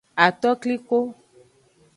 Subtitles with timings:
[0.25, 0.97] Atokliko.